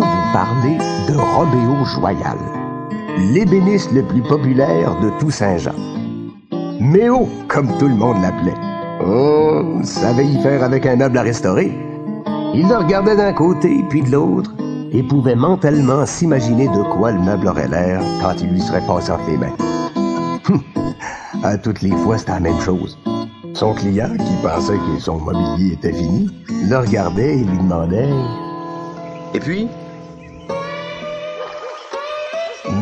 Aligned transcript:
Vous 0.00 0.32
parler 0.32 0.78
de 1.08 1.14
Robéo 1.14 1.84
Joyal, 1.84 2.38
l'ébéniste 3.18 3.92
le 3.92 4.02
plus 4.02 4.22
populaire 4.22 4.98
de 5.00 5.10
tout 5.18 5.30
Saint-Jean. 5.30 5.74
Méo, 6.80 7.28
comme 7.48 7.68
tout 7.76 7.86
le 7.86 7.94
monde 7.94 8.16
l'appelait. 8.22 8.54
Oh, 9.06 9.62
savait 9.82 10.24
y 10.24 10.42
faire 10.42 10.62
avec 10.62 10.86
un 10.86 10.96
meuble 10.96 11.18
à 11.18 11.22
restaurer. 11.22 11.70
Il 12.54 12.66
le 12.66 12.76
regardait 12.78 13.16
d'un 13.16 13.34
côté 13.34 13.84
puis 13.90 14.00
de 14.00 14.10
l'autre 14.10 14.54
et 14.90 15.02
pouvait 15.02 15.36
mentalement 15.36 16.06
s'imaginer 16.06 16.68
de 16.68 16.82
quoi 16.94 17.12
le 17.12 17.20
meuble 17.20 17.48
aurait 17.48 17.68
l'air 17.68 18.00
quand 18.22 18.40
il 18.40 18.52
lui 18.52 18.60
serait 18.62 18.86
passé 18.86 19.12
entre 19.12 19.28
les 19.28 19.36
mains. 19.36 19.56
à 21.44 21.58
toutes 21.58 21.82
les 21.82 21.94
fois, 21.96 22.16
c'était 22.16 22.32
la 22.32 22.40
même 22.40 22.60
chose. 22.60 22.98
Son 23.52 23.74
client, 23.74 24.16
qui 24.16 24.42
pensait 24.42 24.78
que 24.78 24.98
son 24.98 25.18
mobilier 25.18 25.74
était 25.74 25.92
fini, 25.92 26.30
le 26.48 26.78
regardait 26.78 27.34
et 27.34 27.44
lui 27.44 27.58
demandait 27.58 28.08
Et 29.34 29.40
puis? 29.40 29.68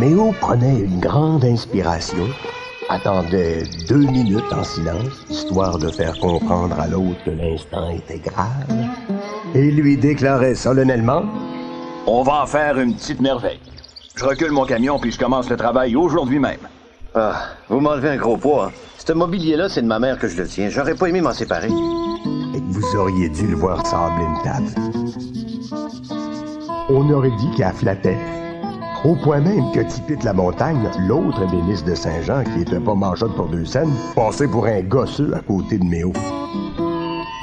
Méo 0.00 0.32
prenait 0.40 0.78
une 0.78 1.00
grande 1.00 1.44
inspiration, 1.44 2.28
attendait 2.88 3.64
deux 3.88 4.06
minutes 4.06 4.52
en 4.52 4.62
silence, 4.62 5.24
histoire 5.28 5.76
de 5.76 5.88
faire 5.88 6.16
comprendre 6.20 6.78
à 6.78 6.86
l'autre 6.86 7.24
que 7.24 7.30
l'instant 7.30 7.90
était 7.90 8.20
grave, 8.20 8.48
et 9.56 9.72
lui 9.72 9.96
déclarait 9.96 10.54
solennellement 10.54 11.24
On 12.06 12.22
va 12.22 12.42
en 12.42 12.46
faire 12.46 12.78
une 12.78 12.94
petite 12.94 13.20
merveille. 13.20 13.58
Je 14.14 14.24
recule 14.24 14.52
mon 14.52 14.66
camion 14.66 15.00
puis 15.00 15.10
je 15.10 15.18
commence 15.18 15.50
le 15.50 15.56
travail 15.56 15.96
aujourd'hui 15.96 16.38
même. 16.38 16.68
Ah, 17.16 17.46
vous 17.68 17.80
m'enlevez 17.80 18.10
un 18.10 18.16
gros 18.16 18.36
poids. 18.36 18.66
Hein. 18.66 18.72
Ce 19.04 19.12
mobilier-là, 19.12 19.68
c'est 19.68 19.82
de 19.82 19.88
ma 19.88 19.98
mère 19.98 20.18
que 20.18 20.28
je 20.28 20.36
le 20.36 20.46
tiens. 20.46 20.68
J'aurais 20.68 20.94
pas 20.94 21.08
aimé 21.08 21.20
m'en 21.20 21.32
séparer. 21.32 21.68
Et 21.68 22.60
vous 22.68 22.96
auriez 22.96 23.30
dû 23.30 23.48
le 23.48 23.56
voir 23.56 23.84
sabler 23.84 24.24
une 24.24 24.42
table. 24.44 24.92
On 26.88 27.10
aurait 27.10 27.36
dit 27.36 27.50
qu'elle 27.56 27.72
flattait. 27.72 28.37
Au 29.08 29.16
point 29.16 29.40
même 29.40 29.72
que 29.72 29.80
Tipit 29.80 30.22
la 30.22 30.34
montagne, 30.34 30.86
l'autre 31.06 31.42
ébéniste 31.42 31.86
de 31.86 31.94
Saint-Jean, 31.94 32.44
qui 32.44 32.60
était 32.60 32.78
pas 32.78 32.94
mangeote 32.94 33.34
pour 33.36 33.46
deux 33.46 33.64
scènes, 33.64 33.88
passait 34.14 34.46
pour 34.46 34.66
un 34.66 34.82
gosseux 34.82 35.32
à 35.34 35.40
côté 35.40 35.78
de 35.78 35.84
Méo. 35.84 36.12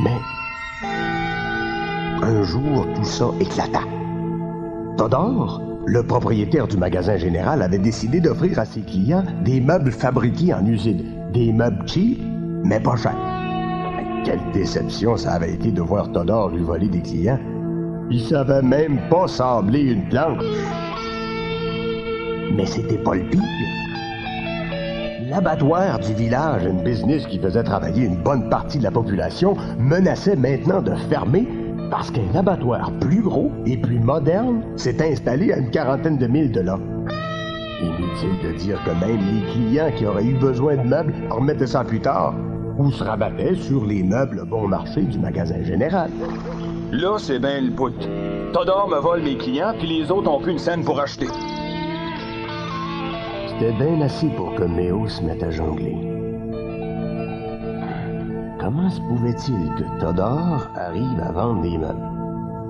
Mais 0.04 0.16
un 2.22 2.44
jour, 2.44 2.86
tout 2.94 3.04
ça 3.04 3.30
éclata. 3.40 3.80
Todor, 4.96 5.60
le 5.88 6.04
propriétaire 6.04 6.68
du 6.68 6.78
magasin 6.78 7.18
général, 7.18 7.64
avait 7.64 7.80
décidé 7.80 8.20
d'offrir 8.20 8.60
à 8.60 8.66
ses 8.66 8.82
clients 8.82 9.24
des 9.44 9.60
meubles 9.60 9.92
fabriqués 9.92 10.54
en 10.54 10.64
usine. 10.68 11.32
Des 11.34 11.52
meubles 11.52 11.88
cheap, 11.88 12.22
mais 12.64 12.80
pas 12.80 12.96
chers. 12.96 13.18
Quelle 14.24 14.52
déception 14.54 15.18
ça 15.18 15.32
avait 15.32 15.54
été 15.54 15.72
de 15.72 15.82
voir 15.82 16.12
Todor 16.12 16.50
lui 16.50 16.62
voler 16.62 16.90
des 16.90 17.02
clients. 17.02 17.40
Il 18.12 18.22
savait 18.22 18.62
même 18.62 19.00
pas 19.10 19.28
sabler 19.28 19.82
une 19.82 20.08
planche. 20.10 20.44
Mais 22.56 22.66
c'était 22.66 22.98
pas 22.98 23.16
le 23.16 23.24
pire. 23.24 23.42
L'abattoir 25.30 26.00
du 26.00 26.14
village, 26.14 26.64
une 26.66 26.84
business 26.84 27.26
qui 27.26 27.40
faisait 27.40 27.64
travailler 27.64 28.06
une 28.06 28.22
bonne 28.22 28.50
partie 28.50 28.78
de 28.78 28.84
la 28.84 28.92
population, 28.92 29.56
menaçait 29.78 30.36
maintenant 30.36 30.82
de 30.82 30.96
fermer 31.10 31.48
parce 31.92 32.10
qu'un 32.12 32.34
abattoir 32.34 32.92
plus 33.02 33.22
gros 33.22 33.52
et 33.66 33.78
plus 33.78 34.00
moderne 34.00 34.62
s'est 34.78 35.02
installé 35.06 35.52
à 35.52 35.58
une 35.58 35.72
quarantaine 35.72 36.18
de 36.18 36.28
milles 36.28 36.52
de 36.52 36.62
là. 36.62 36.80
Inutile 37.82 38.50
de 38.50 38.58
dire 38.58 38.82
que 38.86 38.92
même 38.92 39.20
les 39.20 39.52
clients 39.52 39.92
qui 39.96 40.06
auraient 40.06 40.24
eu 40.24 40.36
besoin 40.36 40.78
de 40.78 40.84
meubles 40.84 41.14
remettaient 41.30 41.68
ça 41.68 41.84
plus 41.84 42.00
tard 42.00 42.34
ou 42.78 42.92
se 42.92 43.04
rabattaient 43.04 43.56
sur 43.56 43.86
les 43.86 44.04
meubles 44.04 44.46
bon 44.46 44.68
marché 44.68 45.02
du 45.02 45.20
magasin 45.20 45.62
général. 45.64 46.10
Là, 46.92 47.18
c'est 47.18 47.40
bien 47.40 47.62
le 47.62 47.72
bout. 47.72 47.94
Todor 48.54 48.88
me 48.90 49.00
vole 49.00 49.22
mes 49.22 49.38
clients, 49.38 49.74
puis 49.78 49.88
les 49.88 50.12
autres 50.12 50.30
ont 50.32 50.40
plus 50.40 50.54
une 50.54 50.60
scène 50.60 50.84
pour 50.84 51.00
acheter. 51.00 51.28
C'était 53.58 53.72
bien 53.72 54.02
assez 54.02 54.28
pour 54.32 54.54
que 54.56 54.64
Méo 54.64 55.08
se 55.08 55.24
mette 55.24 55.42
à 55.42 55.50
jongler. 55.50 55.96
Comment 58.60 58.90
se 58.90 59.00
pouvait-il 59.00 59.74
que 59.76 60.02
Todor 60.02 60.68
arrive 60.76 61.20
à 61.22 61.32
vendre 61.32 61.62
des 61.62 61.78
meubles? 61.78 62.06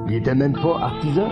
Il 0.07 0.13
était 0.13 0.35
même 0.35 0.53
pas 0.53 0.79
artisan. 0.79 1.29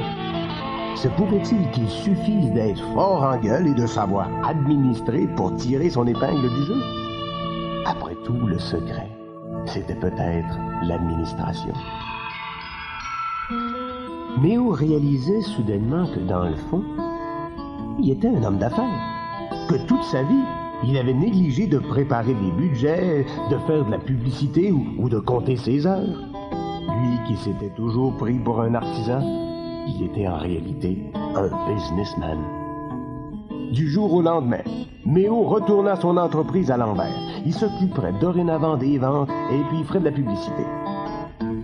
Se 0.95 1.07
pouvait-il 1.09 1.69
qu'il 1.69 1.87
suffise 1.87 2.51
d'être 2.53 2.81
fort 2.95 3.21
en 3.21 3.37
gueule 3.37 3.67
et 3.67 3.73
de 3.75 3.85
savoir 3.85 4.27
administrer 4.43 5.27
pour 5.35 5.55
tirer 5.57 5.91
son 5.91 6.07
épingle 6.07 6.49
du 6.49 6.63
jeu? 6.63 6.81
Après 7.85 8.15
tout, 8.25 8.47
le 8.47 8.57
secret, 8.57 9.11
c'était 9.65 9.93
peut-être 9.93 10.57
l'administration. 10.81 11.73
Méo 14.41 14.71
réalisait 14.71 15.41
soudainement 15.41 16.07
que 16.07 16.21
dans 16.21 16.45
le 16.45 16.55
fond, 16.55 16.83
il 17.99 18.09
était 18.09 18.29
un 18.29 18.43
homme 18.43 18.57
d'affaires. 18.57 19.12
Que 19.67 19.75
toute 19.87 20.03
sa 20.03 20.23
vie, 20.23 20.43
il 20.85 20.97
avait 20.97 21.13
négligé 21.13 21.67
de 21.67 21.79
préparer 21.79 22.33
des 22.33 22.51
budgets, 22.51 23.25
de 23.49 23.57
faire 23.59 23.85
de 23.85 23.91
la 23.91 23.97
publicité 23.97 24.71
ou, 24.71 25.07
de 25.07 25.19
compter 25.19 25.55
ses 25.55 25.87
heures. 25.87 26.19
Lui 26.99 27.17
qui 27.27 27.37
s'était 27.37 27.73
toujours 27.75 28.15
pris 28.17 28.39
pour 28.39 28.61
un 28.61 28.75
artisan, 28.75 29.21
il 29.87 30.03
était 30.03 30.27
en 30.27 30.37
réalité 30.37 30.97
un 31.35 31.49
businessman. 31.73 32.39
Du 33.71 33.89
jour 33.89 34.13
au 34.13 34.21
lendemain, 34.21 34.63
Méo 35.05 35.43
retourna 35.43 35.95
son 35.95 36.17
entreprise 36.17 36.69
à 36.69 36.77
l'envers. 36.77 37.15
Il 37.45 37.53
s'occuperait 37.53 38.13
dorénavant 38.19 38.77
des 38.77 38.97
ventes 38.97 39.29
et 39.51 39.63
puis 39.69 39.79
il 39.79 39.85
ferait 39.85 39.99
de 39.99 40.05
la 40.05 40.11
publicité. 40.11 40.65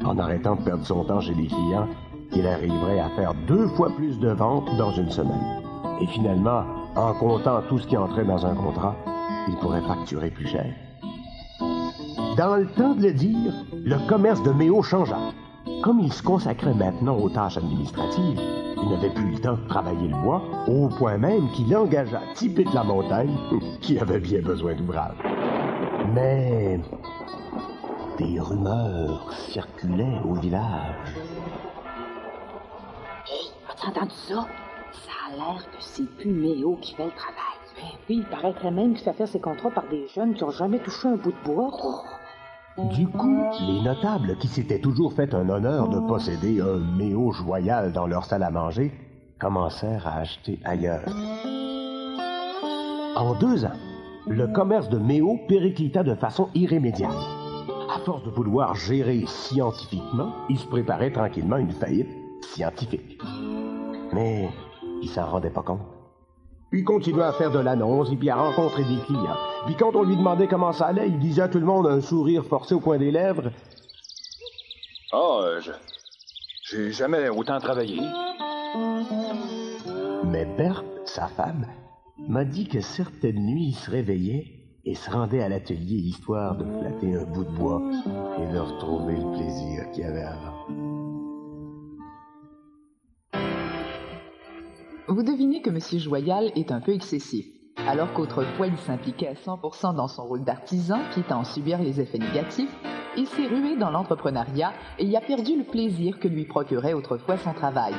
En 0.05 0.17
arrêtant 0.17 0.55
de 0.55 0.63
perdre 0.63 0.85
son 0.85 1.03
temps 1.03 1.21
chez 1.21 1.33
les 1.33 1.47
clients, 1.47 1.87
il 2.35 2.47
arriverait 2.47 2.99
à 2.99 3.09
faire 3.09 3.33
deux 3.47 3.67
fois 3.67 3.89
plus 3.95 4.17
de 4.19 4.29
ventes 4.29 4.69
dans 4.77 4.91
une 4.91 5.09
semaine. 5.09 5.61
Et 6.01 6.07
finalement, 6.07 6.63
en 6.95 7.13
comptant 7.13 7.61
tout 7.67 7.79
ce 7.79 7.87
qui 7.87 7.97
entrait 7.97 8.25
dans 8.25 8.45
un 8.45 8.55
contrat, 8.55 8.95
il 9.47 9.55
pourrait 9.57 9.81
facturer 9.81 10.29
plus 10.29 10.47
cher. 10.47 10.73
Dans 12.37 12.55
le 12.55 12.67
temps 12.67 12.93
de 12.93 13.01
le 13.01 13.13
dire, 13.13 13.53
le 13.73 14.07
commerce 14.07 14.41
de 14.43 14.51
Méo 14.51 14.81
changea. 14.81 15.17
Comme 15.83 15.99
il 15.99 16.11
se 16.11 16.23
consacrait 16.23 16.73
maintenant 16.73 17.17
aux 17.17 17.29
tâches 17.29 17.57
administratives, 17.57 18.39
il 18.81 18.89
n'avait 18.89 19.09
plus 19.09 19.31
le 19.31 19.39
temps 19.39 19.57
de 19.57 19.67
travailler 19.67 20.07
le 20.07 20.15
bois, 20.15 20.41
au 20.67 20.87
point 20.89 21.17
même 21.17 21.49
qu'il 21.51 21.75
engagea 21.75 22.21
Tipit 22.35 22.65
la 22.73 22.83
montagne, 22.83 23.35
qui 23.81 23.99
avait 23.99 24.19
bien 24.19 24.41
besoin 24.41 24.73
d'ouvrage. 24.73 25.17
Mais 26.13 26.79
des 28.17 28.39
rumeurs 28.39 29.31
circulaient 29.33 30.19
au 30.25 30.33
village. 30.33 31.15
As-tu 33.69 33.87
entendu 33.87 34.15
ça? 34.27 34.47
A 35.31 35.35
l'air 35.35 35.63
que 35.63 35.77
c'est 35.79 36.09
plus 36.17 36.31
Méo 36.31 36.77
qui 36.81 36.95
fait 36.95 37.05
le 37.05 37.11
travail. 37.11 37.35
Ben 37.75 37.87
oui, 38.09 38.23
il 38.23 38.25
paraîtrait 38.25 38.71
même 38.71 38.93
qu'il 38.93 39.03
fait 39.03 39.13
faire 39.13 39.27
ses 39.27 39.39
contrats 39.39 39.69
par 39.69 39.87
des 39.87 40.07
jeunes 40.07 40.33
qui 40.33 40.43
ont 40.43 40.49
jamais 40.49 40.79
touché 40.79 41.07
un 41.07 41.17
bout 41.17 41.31
de 41.31 41.45
bois. 41.45 41.71
Du 42.95 43.07
coup, 43.07 43.43
les 43.67 43.81
notables 43.81 44.37
qui 44.37 44.47
s'étaient 44.47 44.79
toujours 44.79 45.13
fait 45.13 45.33
un 45.35 45.47
honneur 45.49 45.89
de 45.89 45.99
posséder 45.99 46.61
un 46.61 46.79
méo 46.97 47.31
joyal 47.31 47.91
dans 47.91 48.07
leur 48.07 48.25
salle 48.25 48.43
à 48.43 48.49
manger 48.49 48.91
commencèrent 49.39 50.07
à 50.07 50.17
acheter 50.17 50.59
ailleurs. 50.63 51.05
En 53.15 53.35
deux 53.39 53.65
ans, 53.65 53.77
le 54.27 54.47
commerce 54.47 54.89
de 54.89 54.97
méo 54.97 55.37
périclita 55.47 56.01
de 56.03 56.15
façon 56.15 56.49
irrémédiable. 56.55 57.13
À 57.93 57.99
force 57.99 58.23
de 58.23 58.31
vouloir 58.31 58.73
gérer 58.73 59.25
scientifiquement, 59.27 60.33
il 60.49 60.57
se 60.57 60.67
préparait 60.67 61.11
tranquillement 61.11 61.57
une 61.57 61.71
faillite 61.71 62.09
scientifique. 62.41 63.19
Mais 64.13 64.49
il 65.01 65.09
s'en 65.09 65.25
rendait 65.25 65.49
pas 65.49 65.63
compte. 65.63 65.81
Il 66.71 66.83
continuait 66.83 67.23
à 67.23 67.33
faire 67.33 67.51
de 67.51 67.59
l'annonce 67.59 68.11
et 68.11 68.15
puis 68.15 68.29
à 68.29 68.35
rencontrer 68.35 68.83
des 68.83 68.99
clients. 69.05 69.37
Puis 69.65 69.75
quand 69.75 69.95
on 69.95 70.03
lui 70.03 70.15
demandait 70.15 70.47
comment 70.47 70.71
ça 70.71 70.87
allait, 70.87 71.07
il 71.07 71.17
disait 71.19 71.41
à 71.41 71.47
tout 71.47 71.59
le 71.59 71.65
monde 71.65 71.87
un 71.87 72.01
sourire 72.01 72.45
forcé 72.45 72.75
au 72.75 72.79
coin 72.79 72.97
des 72.97 73.11
lèvres. 73.11 73.51
Ah, 75.11 75.39
euh, 75.41 75.61
je. 75.61 75.71
J'ai 76.63 76.91
jamais 76.91 77.29
autant 77.29 77.59
travaillé. 77.59 77.99
Mais 80.25 80.45
Berthe, 80.45 80.85
sa 81.05 81.27
femme, 81.27 81.65
m'a 82.27 82.45
dit 82.45 82.67
que 82.67 82.81
certaines 82.81 83.43
nuits 83.43 83.69
il 83.69 83.75
se 83.75 83.89
réveillait 83.89 84.45
et 84.85 84.93
se 84.93 85.09
rendait 85.09 85.41
à 85.41 85.49
l'atelier 85.49 85.95
histoire 85.95 86.55
de 86.57 86.65
flatter 86.79 87.15
un 87.15 87.25
bout 87.25 87.45
de 87.45 87.57
bois 87.57 87.81
et 88.37 88.53
de 88.53 88.59
retrouver 88.59 89.15
le 89.15 89.31
plaisir 89.31 89.91
qu'il 89.91 90.03
y 90.03 90.05
avait 90.05 90.21
avant. 90.21 90.98
Vous 95.09 95.23
devinez 95.23 95.63
que 95.63 95.71
M. 95.71 95.79
Joyal 95.99 96.51
est 96.55 96.71
un 96.71 96.81
peu 96.81 96.93
excessif. 96.93 97.47
Alors 97.87 98.13
qu'autrefois 98.13 98.67
il 98.67 98.77
s'impliquait 98.77 99.29
à 99.29 99.33
100% 99.33 99.95
dans 99.95 100.07
son 100.07 100.23
rôle 100.23 100.43
d'artisan, 100.43 100.99
quitte 101.11 101.31
à 101.31 101.37
en 101.39 101.43
subir 101.43 101.79
les 101.79 101.99
effets 101.99 102.19
négatifs, 102.19 102.69
il 103.17 103.25
s'est 103.25 103.47
rué 103.47 103.75
dans 103.75 103.89
l'entrepreneuriat 103.89 104.71
et 104.99 105.05
y 105.05 105.17
a 105.17 105.21
perdu 105.21 105.57
le 105.57 105.63
plaisir 105.63 106.19
que 106.19 106.27
lui 106.27 106.45
procurait 106.45 106.93
autrefois 106.93 107.37
son 107.37 107.53
travail. 107.53 107.95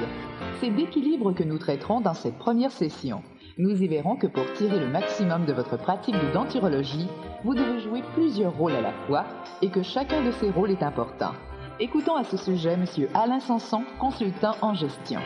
C'est 0.60 0.70
d'équilibre 0.70 1.32
que 1.32 1.42
nous 1.42 1.58
traiterons 1.58 2.00
dans 2.00 2.14
cette 2.14 2.38
première 2.38 2.70
session. 2.70 3.22
Nous 3.58 3.82
y 3.82 3.88
verrons 3.88 4.14
que 4.14 4.28
pour 4.28 4.44
tirer 4.52 4.78
le 4.78 4.88
maximum 4.88 5.46
de 5.46 5.52
votre 5.52 5.78
pratique 5.78 6.14
de 6.14 6.32
denturologie, 6.32 7.08
vous 7.42 7.56
devez 7.56 7.80
jouer 7.80 8.04
plusieurs 8.14 8.56
rôles 8.56 8.76
à 8.76 8.82
la 8.82 8.92
fois 9.08 9.24
et 9.62 9.70
que 9.70 9.82
chacun 9.82 10.24
de 10.24 10.30
ces 10.30 10.50
rôles 10.50 10.70
est 10.70 10.84
important. 10.84 11.32
Écoutons 11.80 12.14
à 12.14 12.22
ce 12.22 12.36
sujet 12.36 12.74
M. 12.74 12.84
Alain 13.14 13.40
Sanson, 13.40 13.82
consultant 13.98 14.54
en 14.62 14.74
gestion. 14.74 15.18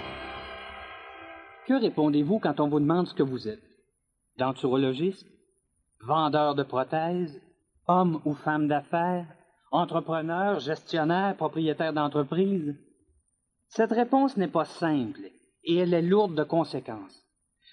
Que 1.66 1.81
répondez-vous 1.81 2.40
quand 2.40 2.61
on 2.61 2.69
vous 2.69 2.81
demande 2.81 3.08
ce 3.08 3.14
que 3.14 3.22
vous 3.22 3.49
êtes? 3.49 3.62
Denturologiste? 4.37 5.26
Vendeur 6.00 6.55
de 6.55 6.62
prothèses? 6.62 7.40
Homme 7.87 8.20
ou 8.26 8.34
femme 8.34 8.69
d'affaires? 8.69 9.26
Entrepreneur, 9.70 10.61
gestionnaire, 10.61 11.37
propriétaire 11.37 11.94
d'entreprise? 11.94 12.76
Cette 13.69 13.93
réponse 13.93 14.37
n'est 14.37 14.46
pas 14.49 14.66
simple 14.66 15.31
et 15.64 15.76
elle 15.76 15.94
est 15.94 16.02
lourde 16.02 16.34
de 16.34 16.44
conséquences. 16.44 17.25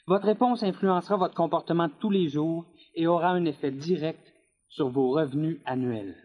Votre 0.07 0.25
réponse 0.25 0.63
influencera 0.63 1.17
votre 1.17 1.35
comportement 1.35 1.89
tous 1.99 2.09
les 2.09 2.29
jours 2.29 2.65
et 2.95 3.07
aura 3.07 3.31
un 3.31 3.43
effet 3.43 3.71
direct 3.71 4.25
sur 4.69 4.87
vos 4.87 5.11
revenus 5.11 5.59
annuels. 5.65 6.15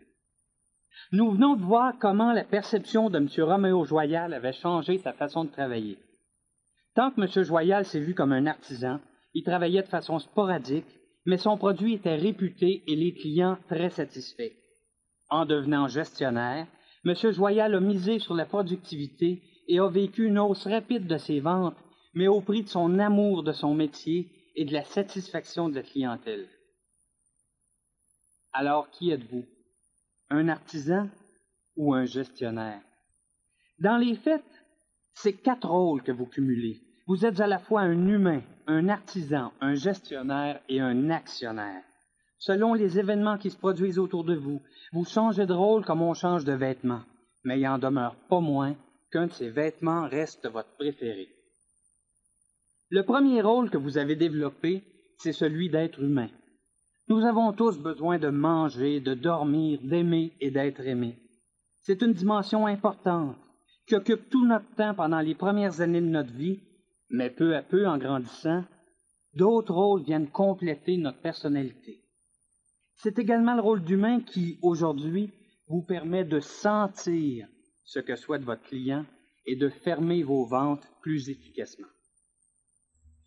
Nous 1.11 1.33
venons 1.33 1.57
de 1.57 1.65
voir 1.65 1.95
comment 1.99 2.33
la 2.33 2.45
perception 2.45 3.11
de 3.11 3.19
M. 3.19 3.29
Roméo 3.39 3.85
Joyal 3.85 4.33
avait 4.33 4.53
changé 4.53 4.99
sa 4.99 5.13
façon 5.13 5.45
de 5.45 5.51
travailler. 5.51 5.99
Tant 6.97 7.11
que 7.11 7.21
M. 7.21 7.45
Joyal 7.45 7.85
s'est 7.85 8.01
vu 8.01 8.15
comme 8.15 8.33
un 8.33 8.47
artisan, 8.47 9.01
il 9.35 9.45
travaillait 9.45 9.83
de 9.83 9.89
façon 9.89 10.19
sporadique, 10.19 10.87
mais 11.27 11.37
son 11.37 11.59
produit 11.59 11.93
était 11.93 12.17
réputé 12.17 12.83
et 12.87 12.97
les 12.97 13.13
clients 13.13 13.59
très 13.69 13.91
satisfaits. 13.91 14.55
En 15.29 15.45
devenant 15.45 15.89
gestionnaire, 15.89 16.67
M. 17.05 17.15
Joyal 17.33 17.75
a 17.75 17.81
misé 17.81 18.19
sur 18.19 18.35
la 18.35 18.47
productivité 18.47 19.43
et 19.69 19.79
a 19.79 19.89
vécu 19.89 20.25
une 20.25 20.39
hausse 20.39 20.67
rapide 20.67 21.07
de 21.07 21.19
ses 21.19 21.41
ventes, 21.41 21.77
mais 22.15 22.29
au 22.29 22.41
prix 22.41 22.63
de 22.63 22.69
son 22.69 22.99
amour 22.99 23.43
de 23.43 23.53
son 23.53 23.75
métier 23.75 24.31
et 24.55 24.65
de 24.65 24.73
la 24.73 24.85
satisfaction 24.85 25.69
de 25.69 25.75
la 25.75 25.83
clientèle. 25.83 26.49
Alors, 28.55 28.91
qui 28.91 29.11
êtes-vous? 29.11 29.45
Un 30.31 30.49
artisan 30.49 31.11
ou 31.77 31.93
un 31.93 32.07
gestionnaire? 32.07 32.81
Dans 33.81 33.99
les 33.99 34.15
faits, 34.15 34.43
c'est 35.13 35.35
quatre 35.35 35.69
rôles 35.69 36.03
que 36.03 36.13
vous 36.13 36.27
cumulez. 36.27 36.86
Vous 37.09 37.25
êtes 37.25 37.41
à 37.41 37.47
la 37.47 37.61
fois 37.61 37.83
un 37.83 38.09
humain, 38.09 38.43
un 38.67 38.89
artisan, 38.89 39.53
un 39.61 39.75
gestionnaire 39.75 40.61
et 40.69 40.81
un 40.81 41.09
actionnaire. 41.11 41.85
Selon 42.39 42.75
les 42.75 42.99
événements 42.99 43.39
qui 43.39 43.51
se 43.51 43.57
produisent 43.57 44.01
autour 44.01 44.25
de 44.25 44.35
vous, 44.35 44.61
vous 44.93 45.05
changez 45.05 45.47
de 45.47 45.53
rôle 45.53 45.85
comme 45.85 46.03
on 46.03 46.15
change 46.15 46.45
de 46.45 46.53
vêtements, 46.53 47.03
mais 47.45 47.61
il 47.61 47.69
en 47.69 47.79
demeure 47.79 48.17
pas 48.29 48.41
moins 48.41 48.75
qu'un 49.13 49.29
de 49.29 49.33
ces 49.33 49.51
vêtements 49.51 50.09
reste 50.09 50.49
votre 50.49 50.75
préféré. 50.77 51.29
Le 52.91 53.05
premier 53.05 53.41
rôle 53.41 53.71
que 53.71 53.79
vous 53.79 53.99
avez 53.99 54.17
développé, 54.17 54.83
c'est 55.19 55.33
celui 55.33 55.71
d'être 55.71 56.03
humain. 56.03 56.29
Nous 57.09 57.25
avons 57.25 57.53
tous 57.53 57.79
besoin 57.79 58.19
de 58.19 58.31
manger, 58.31 58.99
de 58.99 59.15
dormir, 59.15 59.79
d'aimer 59.85 60.33
et 60.41 60.51
d'être 60.51 60.81
aimés. 60.81 61.17
C'est 61.83 62.03
une 62.03 62.15
dimension 62.15 62.67
importante 62.67 63.37
qui 63.87 63.95
occupe 63.95 64.29
tout 64.29 64.45
notre 64.45 64.75
temps 64.75 64.95
pendant 64.95 65.21
les 65.21 65.37
premières 65.37 65.81
années 65.81 66.01
de 66.01 66.07
notre 66.07 66.33
vie, 66.33 66.61
mais 67.11 67.31
peu 67.31 67.57
à 67.57 67.63
peu, 67.63 67.87
en 67.87 67.99
grandissant, 67.99 68.65
d'autres 69.35 69.75
rôles 69.75 70.03
viennent 70.03 70.31
compléter 70.31 70.97
notre 70.97 71.21
personnalité. 71.21 72.03
C'est 72.97 73.19
également 73.19 73.55
le 73.55 73.63
rôle 73.63 73.85
d'humain 73.85 74.21
qui, 74.21 74.59
aujourd'hui, 74.63 75.33
vous 75.69 75.83
permet 75.83 76.25
de 76.25 76.41
sentir 76.41 77.49
ce 77.85 78.01
que 78.01 78.17
souhaite 78.17 78.43
votre 78.43 78.63
client 78.63 79.05
et 79.47 79.57
de 79.57 79.69
fermer 79.69 80.23
vos 80.23 80.47
ventes 80.47 80.89
plus 81.03 81.29
efficacement. 81.29 81.89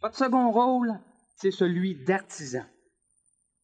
Votre 0.02 0.18
second 0.18 0.52
rôle, 0.52 1.00
c'est 1.36 1.52
celui 1.52 1.96
d'artisan. 2.04 2.64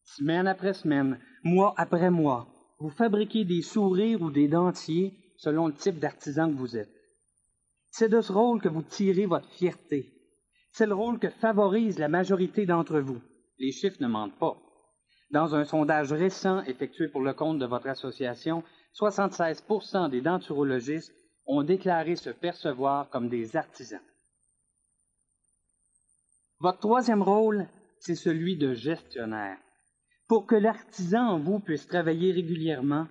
Semaine 0.04 0.46
après 0.46 0.72
semaine, 0.72 1.18
mois 1.42 1.74
après 1.76 2.10
mois, 2.10 2.48
vous 2.78 2.90
fabriquez 2.90 3.44
des 3.44 3.62
sourires 3.62 4.22
ou 4.22 4.30
des 4.30 4.48
dentiers 4.48 5.14
selon 5.38 5.66
le 5.66 5.74
type 5.74 5.98
d'artisan 5.98 6.50
que 6.50 6.56
vous 6.56 6.76
êtes. 6.76 6.95
C'est 7.98 8.10
de 8.10 8.20
ce 8.20 8.30
rôle 8.30 8.60
que 8.60 8.68
vous 8.68 8.82
tirez 8.82 9.24
votre 9.24 9.48
fierté. 9.48 10.12
C'est 10.70 10.84
le 10.84 10.92
rôle 10.92 11.18
que 11.18 11.30
favorise 11.30 11.98
la 11.98 12.08
majorité 12.08 12.66
d'entre 12.66 13.00
vous. 13.00 13.22
Les 13.58 13.72
chiffres 13.72 14.02
ne 14.02 14.06
mentent 14.06 14.38
pas. 14.38 14.58
Dans 15.30 15.54
un 15.54 15.64
sondage 15.64 16.12
récent 16.12 16.62
effectué 16.64 17.08
pour 17.08 17.22
le 17.22 17.32
compte 17.32 17.58
de 17.58 17.64
votre 17.64 17.86
association, 17.86 18.62
76% 19.00 20.10
des 20.10 20.20
denturologistes 20.20 21.10
ont 21.46 21.62
déclaré 21.62 22.16
se 22.16 22.28
percevoir 22.28 23.08
comme 23.08 23.30
des 23.30 23.56
artisans. 23.56 24.02
Votre 26.60 26.80
troisième 26.80 27.22
rôle, 27.22 27.66
c'est 27.98 28.14
celui 28.14 28.58
de 28.58 28.74
gestionnaire. 28.74 29.56
Pour 30.28 30.44
que 30.44 30.54
l'artisan 30.54 31.28
en 31.28 31.38
vous 31.38 31.60
puisse 31.60 31.86
travailler 31.86 32.32
régulièrement, 32.32 33.08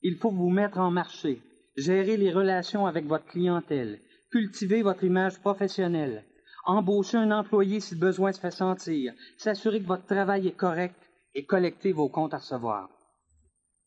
il 0.00 0.16
faut 0.16 0.30
vous 0.30 0.48
mettre 0.48 0.78
en 0.78 0.90
marché, 0.90 1.42
gérer 1.76 2.16
les 2.16 2.32
relations 2.32 2.86
avec 2.86 3.04
votre 3.04 3.26
clientèle, 3.26 4.00
cultiver 4.34 4.82
votre 4.82 5.04
image 5.04 5.38
professionnelle, 5.38 6.24
embaucher 6.64 7.18
un 7.18 7.30
employé 7.30 7.78
si 7.78 7.94
le 7.94 8.00
besoin 8.00 8.32
se 8.32 8.40
fait 8.40 8.50
sentir, 8.50 9.14
s'assurer 9.36 9.80
que 9.80 9.86
votre 9.86 10.06
travail 10.06 10.48
est 10.48 10.56
correct 10.56 10.96
et 11.36 11.44
collecter 11.44 11.92
vos 11.92 12.08
comptes 12.08 12.34
à 12.34 12.38
recevoir. 12.38 12.90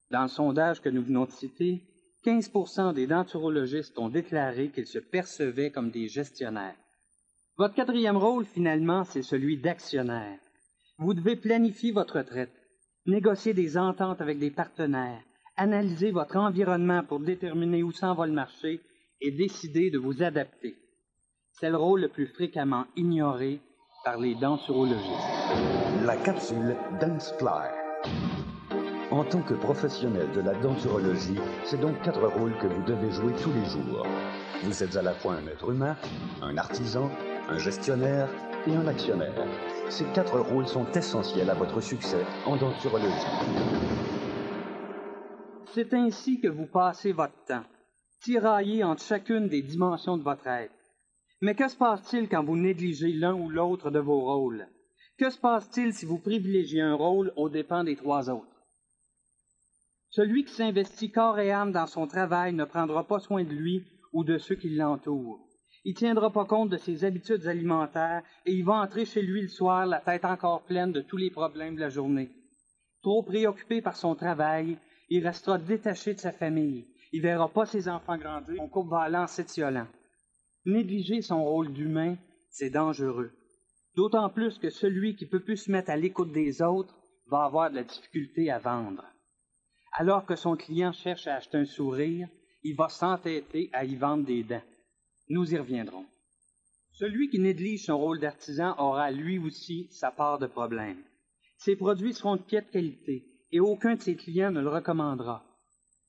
Dans 0.09 0.21
le 0.21 0.29
sondage 0.29 0.79
que 0.79 0.87
nous 0.87 1.03
venons 1.03 1.25
de 1.25 1.31
citer, 1.31 1.83
15 2.23 2.93
des 2.95 3.07
denturologistes 3.07 3.99
ont 3.99 4.07
déclaré 4.07 4.69
qu'ils 4.69 4.87
se 4.87 4.99
percevaient 4.99 5.69
comme 5.69 5.91
des 5.91 6.07
gestionnaires. 6.07 6.77
Votre 7.57 7.75
quatrième 7.75 8.15
rôle, 8.15 8.45
finalement, 8.45 9.03
c'est 9.03 9.23
celui 9.23 9.57
d'actionnaire. 9.57 10.39
Vous 10.97 11.13
devez 11.13 11.35
planifier 11.35 11.91
votre 11.91 12.19
retraite, 12.19 12.55
négocier 13.05 13.53
des 13.53 13.77
ententes 13.77 14.21
avec 14.21 14.39
des 14.39 14.51
partenaires, 14.51 15.23
analyser 15.57 16.11
votre 16.11 16.37
environnement 16.37 17.03
pour 17.03 17.19
déterminer 17.19 17.83
où 17.83 17.91
s'en 17.91 18.13
va 18.13 18.25
le 18.25 18.31
marché 18.31 18.79
et 19.21 19.31
décider 19.31 19.89
de 19.89 19.97
vous 19.97 20.23
adapter. 20.23 20.77
C'est 21.51 21.69
le 21.69 21.77
rôle 21.77 22.01
le 22.01 22.09
plus 22.09 22.27
fréquemment 22.27 22.85
ignoré 22.95 23.61
par 24.03 24.19
les 24.19 24.35
denturologistes. 24.35 25.05
La 26.05 26.15
capsule 26.17 26.75
Fly. 27.39 27.87
En 29.09 29.23
tant 29.23 29.41
que 29.41 29.53
professionnel 29.53 30.29
de 30.33 30.41
la 30.41 30.53
denturologie, 30.55 31.39
c'est 31.63 31.79
donc 31.79 32.01
quatre 32.01 32.27
rôles 32.27 32.57
que 32.59 32.67
vous 32.67 32.83
devez 32.83 33.09
jouer 33.11 33.33
tous 33.41 33.51
les 33.53 33.65
jours. 33.65 34.05
Vous 34.63 34.83
êtes 34.83 34.95
à 34.97 35.01
la 35.01 35.13
fois 35.13 35.35
un 35.35 35.47
être 35.47 35.71
humain, 35.71 35.95
un 36.41 36.57
artisan, 36.57 37.09
un 37.49 37.57
gestionnaire 37.57 38.29
et 38.67 38.75
un 38.75 38.85
actionnaire. 38.85 39.47
Ces 39.89 40.05
quatre 40.13 40.39
rôles 40.39 40.67
sont 40.67 40.85
essentiels 40.91 41.49
à 41.49 41.53
votre 41.53 41.81
succès 41.81 42.23
en 42.45 42.57
denturologie. 42.57 43.13
C'est 45.73 45.93
ainsi 45.93 46.41
que 46.41 46.49
vous 46.49 46.65
passez 46.65 47.13
votre 47.13 47.45
temps, 47.47 47.63
tiraillé 48.21 48.83
entre 48.83 49.03
chacune 49.03 49.47
des 49.47 49.61
dimensions 49.61 50.17
de 50.17 50.23
votre 50.23 50.47
être. 50.47 50.73
Mais 51.41 51.55
que 51.55 51.67
se 51.67 51.75
passe-t-il 51.75 52.29
quand 52.29 52.43
vous 52.43 52.57
négligez 52.57 53.13
l'un 53.13 53.33
ou 53.33 53.49
l'autre 53.49 53.91
de 53.91 53.99
vos 53.99 54.21
rôles? 54.21 54.67
Que 55.17 55.29
se 55.29 55.39
passe-t-il 55.39 55.93
si 55.93 56.05
vous 56.05 56.19
privilégiez 56.19 56.81
un 56.81 56.95
rôle 56.95 57.31
aux 57.35 57.49
dépens 57.49 57.83
des 57.83 57.95
trois 57.95 58.29
autres? 58.29 58.47
Celui 60.09 60.45
qui 60.45 60.53
s'investit 60.53 61.11
corps 61.11 61.39
et 61.39 61.51
âme 61.51 61.71
dans 61.71 61.85
son 61.85 62.07
travail 62.07 62.53
ne 62.53 62.65
prendra 62.65 63.05
pas 63.05 63.19
soin 63.19 63.43
de 63.43 63.53
lui 63.53 63.83
ou 64.13 64.23
de 64.23 64.37
ceux 64.37 64.55
qui 64.55 64.69
l'entourent. 64.69 65.47
Il 65.83 65.93
tiendra 65.93 66.31
pas 66.31 66.45
compte 66.45 66.69
de 66.69 66.77
ses 66.77 67.05
habitudes 67.05 67.45
alimentaires 67.47 68.23
et 68.45 68.53
il 68.53 68.65
va 68.65 68.73
entrer 68.73 69.05
chez 69.05 69.21
lui 69.21 69.41
le 69.41 69.47
soir 69.47 69.85
la 69.85 69.99
tête 69.99 70.25
encore 70.25 70.63
pleine 70.63 70.91
de 70.91 71.01
tous 71.01 71.17
les 71.17 71.29
problèmes 71.29 71.75
de 71.75 71.81
la 71.81 71.89
journée. 71.89 72.29
Trop 73.03 73.23
préoccupé 73.23 73.81
par 73.81 73.95
son 73.95 74.15
travail, 74.15 74.77
il 75.09 75.25
restera 75.25 75.57
détaché 75.57 76.13
de 76.13 76.19
sa 76.19 76.31
famille. 76.31 76.87
Il 77.11 77.21
verra 77.21 77.47
pas 77.47 77.65
ses 77.65 77.87
enfants 77.87 78.17
grandir. 78.17 78.55
Son 78.57 78.67
couple 78.67 78.91
va 78.91 79.01
aller 79.01 79.17
en. 79.17 79.87
Négliger 80.65 81.21
son 81.21 81.43
rôle 81.43 81.71
d'humain, 81.71 82.17
c'est 82.49 82.69
dangereux. 82.69 83.31
D'autant 83.95 84.29
plus 84.29 84.57
que 84.57 84.69
celui 84.69 85.15
qui 85.15 85.25
peut 85.25 85.43
plus 85.43 85.57
se 85.57 85.71
mettre 85.71 85.89
à 85.89 85.95
l'écoute 85.95 86.31
des 86.31 86.61
autres 86.61 86.93
va 87.27 87.45
avoir 87.45 87.69
de 87.71 87.75
la 87.75 87.83
difficulté 87.83 88.51
à 88.51 88.59
vendre. 88.59 89.03
Alors 89.93 90.25
que 90.25 90.35
son 90.35 90.55
client 90.55 90.91
cherche 90.91 91.27
à 91.27 91.35
acheter 91.35 91.57
un 91.57 91.65
sourire, 91.65 92.27
il 92.63 92.75
va 92.75 92.89
s'entêter 92.89 93.69
à 93.73 93.85
y 93.85 93.95
vendre 93.95 94.25
des 94.25 94.43
dents. 94.43 94.61
Nous 95.29 95.53
y 95.53 95.57
reviendrons. 95.57 96.05
Celui 96.91 97.29
qui 97.29 97.39
néglige 97.39 97.85
son 97.85 97.97
rôle 97.97 98.19
d'artisan 98.19 98.75
aura 98.77 99.11
lui 99.11 99.39
aussi 99.39 99.87
sa 99.91 100.11
part 100.11 100.39
de 100.39 100.47
problèmes. 100.47 101.01
Ses 101.57 101.75
produits 101.75 102.13
seront 102.13 102.35
de 102.35 102.41
piètre 102.41 102.71
qualité 102.71 103.25
et 103.51 103.59
aucun 103.59 103.95
de 103.95 104.01
ses 104.01 104.15
clients 104.15 104.51
ne 104.51 104.61
le 104.61 104.69
recommandera. 104.69 105.43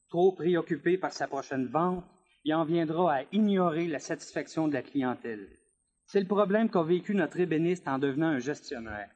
Trop 0.08 0.32
préoccupé 0.32 0.96
par 0.96 1.12
sa 1.12 1.26
prochaine 1.26 1.66
vente, 1.66 2.04
il 2.44 2.54
en 2.54 2.64
viendra 2.64 3.14
à 3.14 3.22
ignorer 3.32 3.86
la 3.88 3.98
satisfaction 3.98 4.66
de 4.66 4.72
la 4.72 4.82
clientèle. 4.82 5.48
C'est 6.06 6.20
le 6.20 6.26
problème 6.26 6.70
qu'a 6.70 6.82
vécu 6.82 7.14
notre 7.14 7.38
ébéniste 7.40 7.86
en 7.86 7.98
devenant 7.98 8.28
un 8.28 8.38
gestionnaire. 8.38 9.10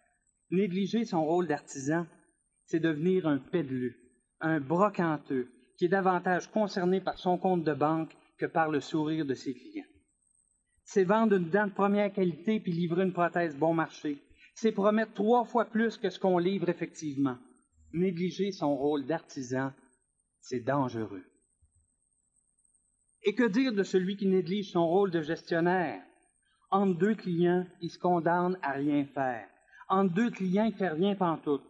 Négliger 0.51 1.07
son 1.07 1.25
rôle 1.25 1.47
d'artisan, 1.47 2.07
c'est 2.67 2.81
devenir 2.81 3.27
un 3.27 3.39
pédelu, 3.39 3.97
un 4.41 4.61
brocanteux, 4.61 5.49
qui 5.79 5.87
est 5.87 5.89
davantage 5.89 6.51
concerné 6.51 7.01
par 7.01 7.19
son 7.19 7.39
compte 7.39 7.65
de 7.65 7.73
banque 7.73 8.15
que 8.37 8.45
par 8.45 8.71
le 8.71 8.81
sourire 8.81 9.25
de 9.25 9.35
ses 9.35 9.55
clients. 9.55 9.87
C'est 10.85 11.05
vendre 11.05 11.37
une 11.37 11.49
dent 11.49 11.69
de 11.69 11.73
première 11.73 12.13
qualité 12.13 12.61
puis 12.61 12.73
livrer 12.73 13.05
une 13.05 13.15
prothèse 13.15 13.57
bon 13.57 13.73
marché. 13.73 14.19
C'est 14.55 14.73
promettre 14.73 15.15
trois 15.15 15.47
fois 15.47 15.65
plus 15.65 15.97
que 15.97 16.11
ce 16.11 16.19
qu'on 16.19 16.37
livre 16.37 16.69
effectivement. 16.69 17.39
Négliger 17.95 18.53
son 18.53 18.77
rôle 18.77 19.07
d'artisan, 19.07 19.73
c'est 20.43 20.61
dangereux. 20.61 21.25
Et 23.25 23.35
que 23.35 23.49
dire 23.49 23.73
de 23.73 23.85
celui 23.85 24.17
qui 24.17 24.27
néglige 24.27 24.73
son 24.73 24.87
rôle 24.87 25.11
de 25.11 25.23
gestionnaire? 25.23 26.03
Entre 26.71 26.99
deux 26.99 27.15
clients, 27.15 27.67
il 27.81 27.91
se 27.91 27.99
condamne 27.99 28.59
à 28.63 28.73
rien 28.73 29.07
faire. 29.07 29.49
Entre 29.89 30.13
deux 30.15 30.31
clients, 30.31 30.65
il 30.65 30.75
fait 30.75 30.89
rien 30.89 31.15
pantoute. 31.15 31.63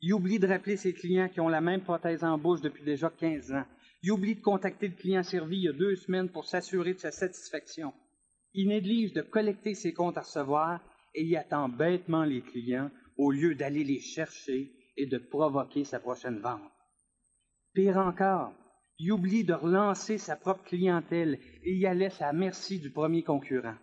Il 0.00 0.14
oublie 0.14 0.38
de 0.38 0.46
rappeler 0.46 0.76
ses 0.76 0.94
clients 0.94 1.28
qui 1.28 1.40
ont 1.40 1.48
la 1.48 1.60
même 1.60 1.82
prothèse 1.82 2.24
en 2.24 2.38
bouche 2.38 2.60
depuis 2.60 2.84
déjà 2.84 3.10
15 3.10 3.52
ans. 3.52 3.66
Il 4.02 4.12
oublie 4.12 4.36
de 4.36 4.40
contacter 4.40 4.88
le 4.88 4.94
client 4.94 5.24
servi 5.24 5.56
il 5.56 5.62
y 5.64 5.68
a 5.68 5.72
deux 5.72 5.96
semaines 5.96 6.30
pour 6.30 6.46
s'assurer 6.46 6.94
de 6.94 7.00
sa 7.00 7.10
satisfaction. 7.10 7.92
Il 8.54 8.68
néglige 8.68 9.12
de 9.12 9.22
collecter 9.22 9.74
ses 9.74 9.92
comptes 9.92 10.16
à 10.16 10.22
recevoir 10.22 10.80
et 11.14 11.24
il 11.24 11.36
attend 11.36 11.68
bêtement 11.68 12.24
les 12.24 12.42
clients 12.42 12.90
au 13.16 13.32
lieu 13.32 13.56
d'aller 13.56 13.82
les 13.82 14.00
chercher 14.00 14.72
et 14.96 15.06
de 15.06 15.18
provoquer 15.18 15.84
sa 15.84 15.98
prochaine 15.98 16.38
vente. 16.38 16.77
Pire 17.74 17.98
encore, 17.98 18.52
il 18.98 19.12
oublie 19.12 19.44
de 19.44 19.52
relancer 19.52 20.18
sa 20.18 20.36
propre 20.36 20.64
clientèle 20.64 21.38
et 21.62 21.74
y 21.74 21.94
laisse 21.94 22.20
à 22.20 22.26
la 22.26 22.32
merci 22.32 22.80
du 22.80 22.90
premier 22.90 23.22
concurrent. 23.22 23.76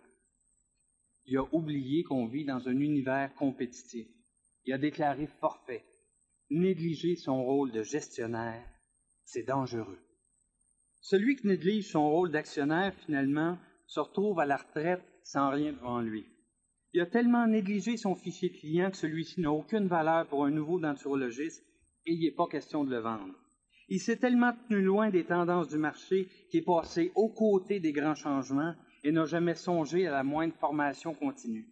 Il 1.24 1.38
a 1.38 1.54
oublié 1.54 2.04
qu'on 2.04 2.26
vit 2.26 2.44
dans 2.44 2.68
un 2.68 2.78
univers 2.80 3.34
compétitif. 3.34 4.06
Il 4.64 4.72
a 4.72 4.78
déclaré 4.78 5.26
forfait. 5.40 5.84
Négliger 6.50 7.16
son 7.16 7.42
rôle 7.42 7.72
de 7.72 7.82
gestionnaire, 7.82 8.64
c'est 9.24 9.42
dangereux. 9.42 9.98
Celui 11.00 11.36
qui 11.36 11.46
néglige 11.46 11.90
son 11.90 12.08
rôle 12.08 12.30
d'actionnaire, 12.30 12.94
finalement, 12.94 13.58
se 13.86 14.00
retrouve 14.00 14.38
à 14.38 14.46
la 14.46 14.56
retraite 14.56 15.02
sans 15.22 15.50
rien 15.50 15.72
devant 15.72 16.00
lui. 16.00 16.26
Il 16.92 17.00
a 17.00 17.06
tellement 17.06 17.46
négligé 17.46 17.96
son 17.96 18.14
fichier 18.14 18.50
client 18.50 18.90
que 18.90 18.96
celui-ci 18.96 19.40
n'a 19.40 19.50
aucune 19.50 19.88
valeur 19.88 20.26
pour 20.28 20.44
un 20.44 20.50
nouveau 20.50 20.78
denturologiste 20.78 21.64
et 22.04 22.12
il 22.12 22.20
n'est 22.20 22.30
pas 22.34 22.46
question 22.46 22.84
de 22.84 22.90
le 22.90 23.00
vendre. 23.00 23.34
Il 23.88 24.00
s'est 24.00 24.16
tellement 24.16 24.52
tenu 24.68 24.82
loin 24.82 25.10
des 25.10 25.24
tendances 25.24 25.68
du 25.68 25.78
marché 25.78 26.28
qu'il 26.50 26.60
est 26.60 26.64
passé 26.64 27.12
aux 27.14 27.28
côtés 27.28 27.78
des 27.78 27.92
grands 27.92 28.16
changements 28.16 28.74
et 29.04 29.12
n'a 29.12 29.26
jamais 29.26 29.54
songé 29.54 30.08
à 30.08 30.10
la 30.10 30.24
moindre 30.24 30.54
formation 30.54 31.14
continue. 31.14 31.68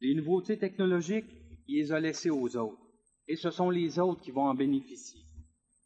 Les 0.00 0.14
nouveautés 0.14 0.58
technologiques, 0.58 1.26
il 1.66 1.78
les 1.78 1.92
a 1.92 1.98
laissées 1.98 2.30
aux 2.30 2.56
autres. 2.56 2.78
Et 3.26 3.34
ce 3.34 3.50
sont 3.50 3.70
les 3.70 3.98
autres 3.98 4.20
qui 4.20 4.30
vont 4.30 4.46
en 4.46 4.54
bénéficier. 4.54 5.20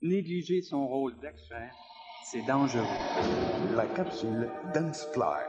Négliger 0.03 0.61
son 0.61 0.87
rôle 0.87 1.19
d'expert, 1.21 1.75
c'est 2.25 2.45
dangereux. 2.47 2.85
La 3.75 3.87
capsule 3.87 4.49
Dance 4.75 5.07
Fly. 5.15 5.45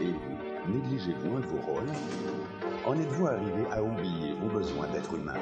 Et 0.00 0.10
vous, 0.12 0.72
négligez-vous 0.72 1.42
vos 1.42 1.60
rôles? 1.60 1.90
En 2.84 2.98
êtes-vous 2.98 3.26
arrivé 3.26 3.66
à 3.70 3.84
oublier 3.84 4.32
vos 4.34 4.48
besoins 4.48 4.88
d'être 4.92 5.14
humain? 5.14 5.38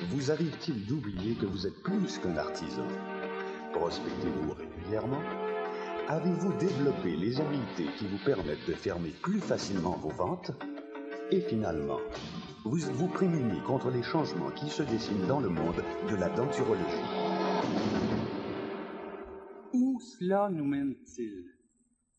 Vous 0.00 0.30
arrive-t-il 0.30 0.86
d'oublier 0.86 1.34
que 1.34 1.46
vous 1.46 1.66
êtes 1.66 1.82
plus 1.82 2.18
qu'un 2.18 2.36
artisan? 2.36 2.86
Prospectez-vous 3.72 4.52
régulièrement? 4.52 5.20
Avez-vous 6.06 6.52
développé 6.52 7.16
les 7.16 7.40
habiletés 7.40 7.92
qui 7.98 8.06
vous 8.06 8.24
permettent 8.24 8.64
de 8.68 8.74
fermer 8.74 9.10
plus 9.10 9.40
facilement 9.40 9.96
vos 9.96 10.10
ventes? 10.10 10.52
Et 11.32 11.40
finalement, 11.40 11.98
vous 12.64 12.86
êtes-vous 12.86 13.08
prémuni 13.08 13.60
contre 13.66 13.90
les 13.90 14.04
changements 14.04 14.52
qui 14.52 14.70
se 14.70 14.84
dessinent 14.84 15.26
dans 15.26 15.40
le 15.40 15.48
monde 15.48 15.82
de 16.08 16.14
la 16.14 16.28
denturologie. 16.28 16.84
Où 19.72 20.00
cela 20.00 20.48
nous 20.48 20.64
mène-t-il? 20.64 21.44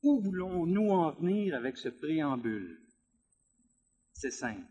Où 0.04 0.20
voulons-nous 0.20 0.90
en 0.90 1.14
venir 1.14 1.56
avec 1.56 1.78
ce 1.78 1.88
préambule? 1.88 2.78
C'est 4.12 4.32
simple. 4.32 4.68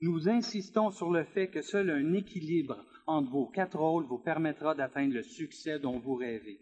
Nous 0.00 0.28
insistons 0.28 0.92
sur 0.92 1.10
le 1.10 1.24
fait 1.24 1.48
que 1.48 1.60
seul 1.60 1.90
un 1.90 2.12
équilibre 2.12 2.84
entre 3.08 3.30
vos 3.30 3.46
quatre 3.46 3.78
rôles 3.78 4.04
vous 4.04 4.18
permettra 4.18 4.74
d'atteindre 4.76 5.14
le 5.14 5.24
succès 5.24 5.80
dont 5.80 5.98
vous 5.98 6.14
rêvez. 6.14 6.60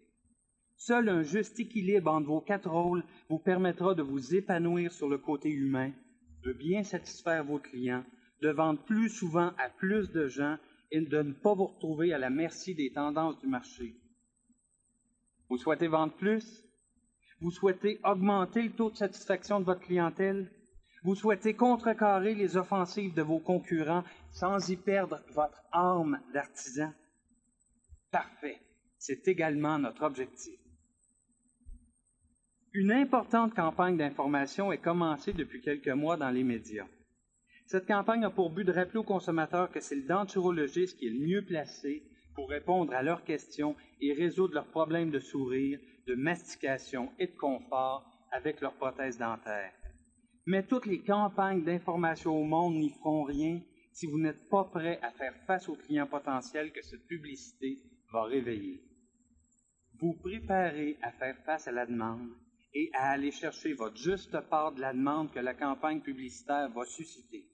Seul 0.76 1.10
un 1.10 1.22
juste 1.22 1.60
équilibre 1.60 2.10
entre 2.10 2.28
vos 2.28 2.40
quatre 2.40 2.70
rôles 2.70 3.04
vous 3.28 3.38
permettra 3.38 3.94
de 3.94 4.02
vous 4.02 4.34
épanouir 4.34 4.90
sur 4.90 5.10
le 5.10 5.18
côté 5.18 5.50
humain, 5.50 5.92
de 6.44 6.52
bien 6.54 6.82
satisfaire 6.82 7.44
vos 7.44 7.58
clients, 7.58 8.04
de 8.40 8.48
vendre 8.48 8.82
plus 8.84 9.10
souvent 9.10 9.52
à 9.58 9.68
plus 9.68 10.10
de 10.12 10.28
gens 10.28 10.56
et 10.90 11.00
de 11.02 11.22
ne 11.22 11.32
pas 11.32 11.54
vous 11.54 11.66
retrouver 11.66 12.14
à 12.14 12.18
la 12.18 12.30
merci 12.30 12.74
des 12.74 12.90
tendances 12.90 13.38
du 13.40 13.48
marché. 13.48 13.96
Vous 15.50 15.58
souhaitez 15.58 15.88
vendre 15.88 16.14
plus? 16.14 16.64
Vous 17.40 17.50
souhaitez 17.50 18.00
augmenter 18.02 18.62
le 18.62 18.70
taux 18.70 18.90
de 18.90 18.96
satisfaction 18.96 19.60
de 19.60 19.66
votre 19.66 19.82
clientèle? 19.82 20.50
Vous 21.02 21.14
souhaitez 21.14 21.54
contrecarrer 21.54 22.34
les 22.34 22.56
offensives 22.56 23.14
de 23.14 23.22
vos 23.22 23.38
concurrents 23.38 24.04
sans 24.30 24.68
y 24.68 24.76
perdre 24.76 25.20
votre 25.32 25.62
âme 25.72 26.20
d'artisan? 26.32 26.92
Parfait. 28.10 28.60
C'est 28.98 29.28
également 29.28 29.78
notre 29.78 30.04
objectif. 30.04 30.58
Une 32.72 32.92
importante 32.92 33.54
campagne 33.54 33.96
d'information 33.96 34.72
est 34.72 34.82
commencée 34.82 35.32
depuis 35.32 35.60
quelques 35.60 35.88
mois 35.88 36.16
dans 36.16 36.30
les 36.30 36.44
médias. 36.44 36.86
Cette 37.66 37.86
campagne 37.86 38.24
a 38.24 38.30
pour 38.30 38.50
but 38.50 38.64
de 38.64 38.72
rappeler 38.72 38.98
aux 38.98 39.04
consommateurs 39.04 39.70
que 39.70 39.80
c'est 39.80 39.96
le 39.96 40.02
denturologiste 40.02 40.98
qui 40.98 41.06
est 41.06 41.10
le 41.10 41.26
mieux 41.26 41.42
placé 41.42 42.02
pour 42.34 42.48
répondre 42.48 42.92
à 42.92 43.02
leurs 43.02 43.24
questions 43.24 43.74
et 44.00 44.12
résoudre 44.12 44.54
leurs 44.54 44.66
problèmes 44.66 45.10
de 45.10 45.18
sourire, 45.18 45.80
de 46.06 46.14
mastication 46.14 47.10
et 47.18 47.26
de 47.26 47.36
confort 47.36 48.04
avec 48.30 48.60
leur 48.60 48.74
prothèse 48.74 49.18
dentaire. 49.18 49.72
Mais 50.46 50.64
toutes 50.64 50.86
les 50.86 51.02
campagnes 51.02 51.64
d'information 51.64 52.36
au 52.36 52.44
monde 52.44 52.76
n'y 52.76 52.90
feront 52.90 53.24
rien 53.24 53.60
si 53.92 54.06
vous 54.06 54.18
n'êtes 54.18 54.48
pas 54.48 54.64
prêt 54.64 55.00
à 55.02 55.10
faire 55.10 55.34
face 55.46 55.68
aux 55.68 55.74
clients 55.74 56.06
potentiels 56.06 56.72
que 56.72 56.82
cette 56.82 57.06
publicité 57.06 57.78
va 58.12 58.24
réveiller. 58.24 58.80
Vous 59.98 60.12
préparez 60.12 60.98
à 61.02 61.10
faire 61.10 61.36
face 61.44 61.66
à 61.66 61.72
la 61.72 61.86
demande 61.86 62.30
et 62.74 62.90
à 62.92 63.10
aller 63.10 63.30
chercher 63.30 63.72
votre 63.72 63.96
juste 63.96 64.38
part 64.50 64.72
de 64.72 64.82
la 64.82 64.92
demande 64.92 65.32
que 65.32 65.40
la 65.40 65.54
campagne 65.54 66.00
publicitaire 66.00 66.70
va 66.70 66.84
susciter. 66.84 67.48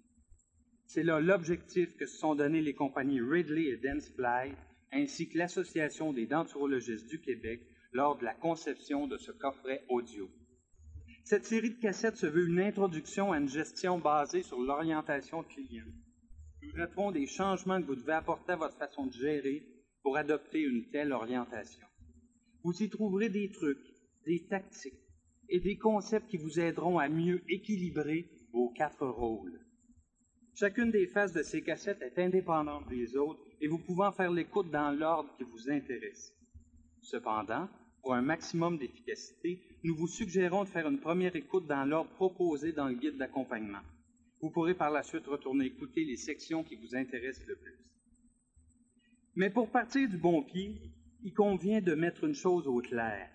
C'est 0.87 1.04
là 1.04 1.20
l'objectif 1.20 1.96
que 1.96 2.06
se 2.06 2.18
sont 2.18 2.34
donnés 2.34 2.61
les 2.61 2.75
compagnies 2.75 3.20
Ridley 3.20 3.68
et 3.68 3.76
Dentsply, 3.76 4.52
ainsi 4.90 5.28
que 5.28 5.38
l'Association 5.38 6.12
des 6.12 6.26
denturologistes 6.26 7.08
du 7.08 7.20
Québec 7.20 7.62
lors 7.92 8.18
de 8.18 8.25
la 8.25 8.34
conception 8.34 9.06
de 9.06 9.16
ce 9.16 9.30
coffret 9.30 9.84
audio. 9.88 10.28
Cette 11.24 11.44
série 11.44 11.70
de 11.70 11.80
cassettes 11.80 12.16
se 12.16 12.26
veut 12.26 12.48
une 12.48 12.60
introduction 12.60 13.32
à 13.32 13.38
une 13.38 13.48
gestion 13.48 13.98
basée 13.98 14.42
sur 14.42 14.60
l'orientation 14.60 15.44
client. 15.44 15.86
Nous 16.62 16.72
traiterons 16.72 17.12
des 17.12 17.26
changements 17.26 17.80
que 17.80 17.86
vous 17.86 17.96
devez 17.96 18.12
apporter 18.12 18.52
à 18.52 18.56
votre 18.56 18.76
façon 18.76 19.06
de 19.06 19.12
gérer 19.12 19.62
pour 20.02 20.16
adopter 20.16 20.60
une 20.60 20.90
telle 20.90 21.12
orientation. 21.12 21.86
Vous 22.64 22.82
y 22.82 22.88
trouverez 22.88 23.28
des 23.28 23.50
trucs, 23.50 23.84
des 24.26 24.46
tactiques 24.46 24.98
et 25.48 25.60
des 25.60 25.78
concepts 25.78 26.28
qui 26.28 26.38
vous 26.38 26.58
aideront 26.58 26.98
à 26.98 27.08
mieux 27.08 27.42
équilibrer 27.48 28.28
vos 28.52 28.70
quatre 28.70 29.06
rôles. 29.06 29.60
Chacune 30.54 30.90
des 30.90 31.06
phases 31.06 31.32
de 31.32 31.42
ces 31.42 31.62
cassettes 31.62 32.02
est 32.02 32.18
indépendante 32.18 32.88
des 32.88 33.16
autres 33.16 33.42
et 33.60 33.68
vous 33.68 33.78
pouvez 33.78 34.04
en 34.04 34.12
faire 34.12 34.30
l'écoute 34.30 34.70
dans 34.70 34.90
l'ordre 34.90 35.34
qui 35.36 35.44
vous 35.44 35.70
intéresse. 35.70 36.34
Cependant, 37.00 37.68
pour 38.02 38.14
un 38.14 38.23
maximum 38.23 38.78
d'efficacité, 38.78 39.62
nous 39.85 39.94
vous 39.94 40.09
suggérons 40.09 40.64
de 40.64 40.68
faire 40.68 40.88
une 40.88 40.99
première 40.99 41.37
écoute 41.37 41.66
dans 41.66 41.85
l'ordre 41.85 42.11
proposé 42.11 42.73
dans 42.73 42.88
le 42.88 42.94
guide 42.94 43.16
d'accompagnement. 43.16 43.82
Vous 44.40 44.50
pourrez 44.50 44.75
par 44.75 44.90
la 44.90 45.04
suite 45.04 45.26
retourner 45.26 45.66
écouter 45.66 46.04
les 46.04 46.16
sections 46.16 46.64
qui 46.64 46.75
vous 46.75 46.97
intéressent 46.97 47.47
le 47.47 47.56
plus. 47.56 47.78
Mais 49.37 49.50
pour 49.50 49.71
partir 49.71 50.09
du 50.09 50.18
bon 50.18 50.42
pied, 50.42 50.80
il 51.23 51.32
convient 51.32 51.80
de 51.80 51.94
mettre 51.94 52.25
une 52.25 52.35
chose 52.35 52.66
au 52.66 52.80
clair. 52.80 53.30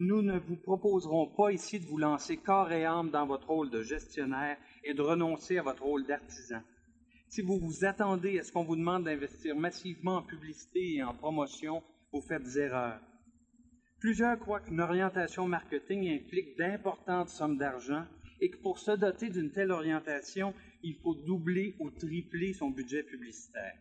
Nous 0.00 0.20
ne 0.20 0.38
vous 0.38 0.56
proposerons 0.56 1.28
pas 1.28 1.52
ici 1.52 1.78
de 1.78 1.86
vous 1.86 1.96
lancer 1.96 2.36
corps 2.36 2.72
et 2.72 2.84
âme 2.84 3.10
dans 3.10 3.26
votre 3.26 3.48
rôle 3.48 3.70
de 3.70 3.82
gestionnaire 3.82 4.58
et 4.82 4.94
de 4.94 5.00
renoncer 5.00 5.58
à 5.58 5.62
votre 5.62 5.84
rôle 5.84 6.04
d'artisan. 6.04 6.60
Si 7.28 7.40
vous 7.40 7.58
vous 7.58 7.84
attendez 7.84 8.38
à 8.38 8.42
ce 8.42 8.52
qu'on 8.52 8.64
vous 8.64 8.76
demande 8.76 9.04
d'investir 9.04 9.56
massivement 9.56 10.16
en 10.16 10.22
publicité 10.22 10.96
et 10.96 11.02
en 11.02 11.14
promotion, 11.14 11.82
vous 12.12 12.20
faites 12.20 12.42
des 12.42 12.58
erreurs. 12.58 13.00
Plusieurs 14.00 14.38
croient 14.38 14.60
qu'une 14.60 14.80
orientation 14.80 15.48
marketing 15.48 16.08
implique 16.10 16.56
d'importantes 16.58 17.30
sommes 17.30 17.56
d'argent 17.56 18.04
et 18.40 18.50
que 18.50 18.58
pour 18.58 18.78
se 18.78 18.90
doter 18.92 19.30
d'une 19.30 19.50
telle 19.50 19.70
orientation, 19.70 20.52
il 20.82 20.96
faut 20.96 21.14
doubler 21.14 21.74
ou 21.80 21.90
tripler 21.90 22.52
son 22.52 22.70
budget 22.70 23.02
publicitaire. 23.02 23.78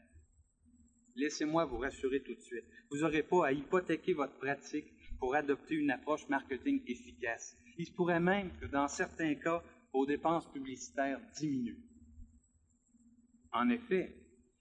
Laissez-moi 1.16 1.66
vous 1.66 1.78
rassurer 1.78 2.22
tout 2.24 2.34
de 2.34 2.42
suite. 2.42 2.66
Vous 2.90 3.00
n'aurez 3.00 3.24
pas 3.24 3.48
à 3.48 3.52
hypothéquer 3.52 4.14
votre 4.14 4.38
pratique 4.38 4.88
pour 5.20 5.36
adopter 5.36 5.76
une 5.76 5.92
approche 5.92 6.28
marketing 6.30 6.82
efficace. 6.88 7.58
Il 7.78 7.86
se 7.86 7.94
pourrait 7.94 8.20
même 8.20 8.52
que 8.60 8.66
dans 8.66 8.88
certains 8.88 9.36
cas, 9.36 9.64
vos 9.94 10.06
dépenses 10.06 10.52
publicitaires 10.52 11.20
diminuent. 11.38 11.80
En 13.54 13.70
effet, 13.70 14.14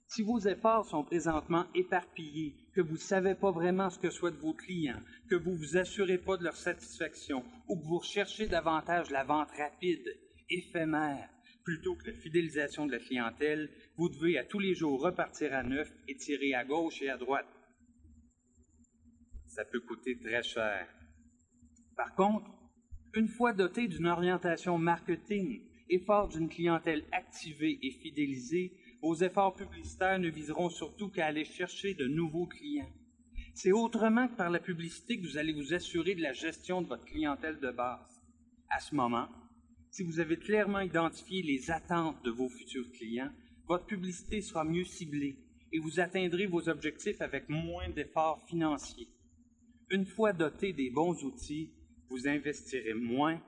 si 0.06 0.22
vos 0.22 0.38
efforts 0.38 0.86
sont 0.86 1.04
présentement 1.04 1.66
éparpillés, 1.74 2.54
que 2.74 2.80
vous 2.80 2.94
ne 2.94 2.98
savez 2.98 3.34
pas 3.34 3.50
vraiment 3.50 3.90
ce 3.90 3.98
que 3.98 4.10
souhaitent 4.10 4.34
vos 4.34 4.52
clients, 4.52 5.00
que 5.28 5.36
vous 5.36 5.52
ne 5.52 5.56
vous 5.56 5.76
assurez 5.76 6.18
pas 6.18 6.36
de 6.36 6.44
leur 6.44 6.56
satisfaction 6.56 7.44
ou 7.68 7.78
que 7.78 7.84
vous 7.84 7.98
recherchez 7.98 8.46
davantage 8.46 9.10
la 9.10 9.24
vente 9.24 9.50
rapide, 9.56 10.04
éphémère, 10.50 11.28
plutôt 11.64 11.94
que 11.94 12.10
la 12.10 12.16
fidélisation 12.16 12.86
de 12.86 12.92
la 12.92 12.98
clientèle, 12.98 13.70
vous 13.96 14.08
devez 14.08 14.38
à 14.38 14.44
tous 14.44 14.58
les 14.58 14.74
jours 14.74 15.00
repartir 15.00 15.54
à 15.54 15.62
neuf 15.62 15.90
et 16.08 16.16
tirer 16.16 16.54
à 16.54 16.64
gauche 16.64 17.00
et 17.02 17.08
à 17.08 17.16
droite. 17.16 17.48
Ça 19.46 19.64
peut 19.64 19.80
coûter 19.80 20.18
très 20.18 20.42
cher. 20.42 20.88
Par 21.96 22.14
contre, 22.16 22.50
Une 23.16 23.28
fois 23.28 23.52
doté 23.52 23.86
d'une 23.86 24.08
orientation 24.08 24.76
marketing 24.76 25.62
et 25.88 26.00
fort 26.00 26.26
d'une 26.26 26.48
clientèle 26.48 27.04
activée 27.12 27.78
et 27.80 27.92
fidélisée, 27.92 28.72
vos 29.04 29.22
efforts 29.22 29.54
publicitaires 29.54 30.18
ne 30.18 30.30
viseront 30.30 30.70
surtout 30.70 31.10
qu'à 31.10 31.26
aller 31.26 31.44
chercher 31.44 31.92
de 31.92 32.06
nouveaux 32.06 32.46
clients. 32.46 32.90
C'est 33.52 33.70
autrement 33.70 34.28
que 34.28 34.36
par 34.36 34.48
la 34.48 34.60
publicité 34.60 35.18
que 35.20 35.26
vous 35.26 35.36
allez 35.36 35.52
vous 35.52 35.74
assurer 35.74 36.14
de 36.14 36.22
la 36.22 36.32
gestion 36.32 36.80
de 36.80 36.88
votre 36.88 37.04
clientèle 37.04 37.60
de 37.60 37.70
base. 37.70 38.22
À 38.70 38.80
ce 38.80 38.94
moment, 38.94 39.28
si 39.90 40.04
vous 40.04 40.20
avez 40.20 40.38
clairement 40.38 40.80
identifié 40.80 41.42
les 41.42 41.70
attentes 41.70 42.24
de 42.24 42.30
vos 42.30 42.48
futurs 42.48 42.90
clients, 42.92 43.30
votre 43.68 43.84
publicité 43.84 44.40
sera 44.40 44.64
mieux 44.64 44.84
ciblée 44.84 45.36
et 45.70 45.78
vous 45.80 46.00
atteindrez 46.00 46.46
vos 46.46 46.70
objectifs 46.70 47.20
avec 47.20 47.50
moins 47.50 47.90
d'efforts 47.90 48.42
financiers. 48.48 49.08
Une 49.90 50.06
fois 50.06 50.32
doté 50.32 50.72
des 50.72 50.88
bons 50.88 51.22
outils, 51.24 51.74
vous 52.08 52.26
investirez 52.26 52.94
moins 52.94 53.38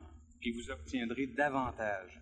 et 0.43 0.53
vous 0.53 0.71
obtiendrez 0.71 1.29
davantage. 1.29 2.21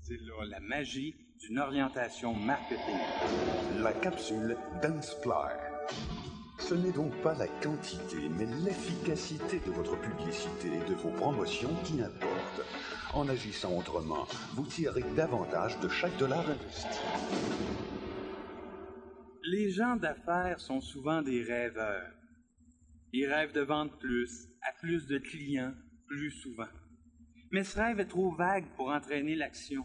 C'est 0.00 0.20
là 0.20 0.44
la 0.44 0.58
magie 0.58 1.14
d'une 1.46 1.58
orientation 1.58 2.34
marketing. 2.34 2.96
La 3.82 3.92
capsule 3.92 4.56
Danceply. 4.82 5.32
Ce 6.58 6.74
n'est 6.74 6.92
donc 6.92 7.14
pas 7.22 7.34
la 7.34 7.48
quantité, 7.48 8.28
mais 8.30 8.46
l'efficacité 8.64 9.60
de 9.66 9.70
votre 9.70 10.00
publicité 10.00 10.68
et 10.68 10.88
de 10.88 10.94
vos 10.94 11.10
promotions 11.10 11.74
qui 11.84 12.00
importe. 12.00 12.62
En 13.12 13.28
agissant 13.28 13.76
autrement, 13.76 14.26
vous 14.54 14.66
tirerez 14.66 15.04
davantage 15.16 15.78
de 15.80 15.88
chaque 15.88 16.16
dollar 16.16 16.48
investi. 16.48 17.00
Les 19.42 19.70
gens 19.70 19.96
d'affaires 19.96 20.60
sont 20.60 20.80
souvent 20.80 21.20
des 21.20 21.42
rêveurs. 21.42 22.12
Ils 23.12 23.26
rêvent 23.26 23.52
de 23.52 23.60
vendre 23.60 23.92
plus, 23.98 24.48
à 24.62 24.72
plus 24.80 25.06
de 25.06 25.18
clients, 25.18 25.74
plus 26.06 26.30
souvent. 26.30 26.72
Mais 27.50 27.64
ce 27.64 27.78
rêve 27.78 28.00
est 28.00 28.06
trop 28.06 28.34
vague 28.34 28.66
pour 28.76 28.88
entraîner 28.88 29.34
l'action. 29.34 29.84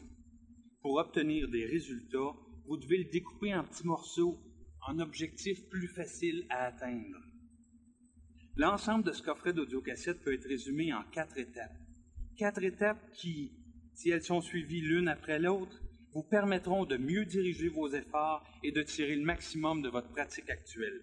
Pour 0.82 0.96
obtenir 0.96 1.50
des 1.50 1.66
résultats, 1.66 2.34
vous 2.66 2.78
devez 2.78 3.00
le 3.00 3.12
découper 3.12 3.54
en 3.54 3.66
petits 3.66 3.86
morceaux, 3.86 4.40
en 4.88 5.00
objectifs 5.00 5.68
plus 5.68 5.90
faciles 5.90 6.46
à 6.50 6.68
atteindre. 6.68 7.20
L'ensemble 8.56 9.04
de 9.04 9.12
ce 9.12 9.22
coffret 9.22 9.52
d'audiocassette 9.52 10.22
peut 10.22 10.34
être 10.34 10.48
résumé 10.48 10.94
en 10.94 11.04
quatre 11.12 11.38
étapes. 11.38 11.76
Quatre 12.38 12.64
étapes 12.64 13.12
qui, 13.12 13.52
si 13.94 14.10
elles 14.10 14.24
sont 14.24 14.40
suivies 14.40 14.80
l'une 14.80 15.10
après 15.10 15.40
l'autre, 15.40 15.82
vous 16.14 16.24
permettront 16.24 16.86
de 16.86 16.96
mieux 16.96 17.26
diriger 17.26 17.68
vos 17.68 17.90
efforts 17.90 18.50
et 18.64 18.72
de 18.72 18.82
tirer 18.82 19.18
le 19.18 19.26
maximum 19.26 19.82
de 19.82 19.90
votre 19.90 20.10
pratique 20.10 20.50
actuelle. 20.50 21.02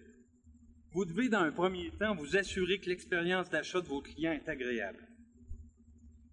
Vous 0.91 1.05
devez, 1.05 1.29
dans 1.29 1.41
un 1.41 1.51
premier 1.51 1.91
temps, 1.91 2.15
vous 2.15 2.35
assurer 2.35 2.79
que 2.79 2.89
l'expérience 2.89 3.49
d'achat 3.51 3.81
de 3.81 3.87
vos 3.87 4.01
clients 4.01 4.33
est 4.33 4.49
agréable. 4.49 5.07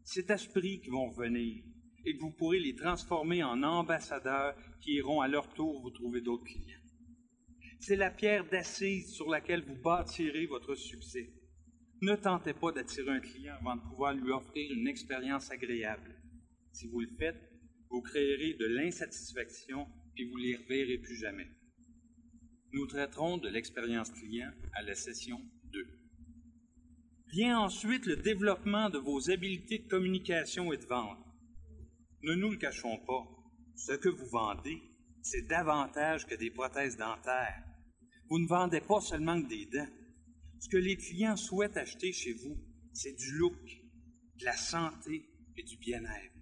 C'est 0.02 0.30
à 0.30 0.38
ce 0.38 0.48
prix 0.48 0.80
qu'ils 0.80 0.92
vont 0.92 1.10
venir 1.10 1.62
et 2.04 2.14
que 2.14 2.20
vous 2.20 2.32
pourrez 2.32 2.60
les 2.60 2.74
transformer 2.74 3.42
en 3.42 3.62
ambassadeurs 3.62 4.56
qui 4.80 4.94
iront 4.94 5.20
à 5.20 5.28
leur 5.28 5.48
tour 5.54 5.80
vous 5.80 5.90
trouver 5.90 6.20
d'autres 6.20 6.44
clients. 6.44 6.80
C'est 7.80 7.96
la 7.96 8.10
pierre 8.10 8.48
d'assise 8.48 9.12
sur 9.12 9.28
laquelle 9.28 9.62
vous 9.62 9.76
bâtirez 9.76 10.46
votre 10.46 10.74
succès. 10.74 11.30
Ne 12.00 12.16
tentez 12.16 12.54
pas 12.54 12.72
d'attirer 12.72 13.10
un 13.10 13.20
client 13.20 13.54
avant 13.60 13.76
de 13.76 13.82
pouvoir 13.82 14.14
lui 14.14 14.30
offrir 14.30 14.70
une 14.72 14.88
expérience 14.88 15.50
agréable. 15.50 16.14
Si 16.72 16.86
vous 16.88 17.00
le 17.00 17.10
faites, 17.18 17.40
vous 17.90 18.02
créerez 18.02 18.54
de 18.54 18.66
l'insatisfaction 18.66 19.86
et 20.16 20.24
vous 20.24 20.38
ne 20.38 20.42
les 20.42 20.56
reverrez 20.56 20.98
plus 20.98 21.16
jamais. 21.16 21.48
Nous 22.72 22.86
traiterons 22.86 23.38
de 23.38 23.48
l'expérience 23.48 24.10
client 24.10 24.50
à 24.72 24.82
la 24.82 24.94
session 24.94 25.40
2. 25.72 25.86
Vient 27.28 27.58
ensuite 27.60 28.06
le 28.06 28.16
développement 28.16 28.90
de 28.90 28.98
vos 28.98 29.30
habiletés 29.30 29.78
de 29.78 29.88
communication 29.88 30.72
et 30.72 30.76
de 30.76 30.86
vente. 30.86 31.18
Ne 32.24 32.32
nous 32.32 32.52
le 32.52 32.56
cachons 32.56 32.96
pas, 33.06 33.28
ce 33.76 33.92
que 33.92 34.08
vous 34.08 34.24
vendez, 34.24 34.80
c'est 35.20 35.46
davantage 35.46 36.26
que 36.26 36.34
des 36.34 36.50
prothèses 36.50 36.96
dentaires. 36.96 37.62
Vous 38.30 38.38
ne 38.38 38.46
vendez 38.46 38.80
pas 38.80 39.02
seulement 39.02 39.42
que 39.42 39.46
des 39.46 39.66
dents. 39.66 39.92
Ce 40.58 40.70
que 40.70 40.78
les 40.78 40.96
clients 40.96 41.36
souhaitent 41.36 41.76
acheter 41.76 42.14
chez 42.14 42.32
vous, 42.32 42.56
c'est 42.94 43.12
du 43.12 43.32
look, 43.32 43.60
de 44.38 44.44
la 44.46 44.56
santé 44.56 45.28
et 45.54 45.64
du 45.64 45.76
bien-être. 45.76 46.32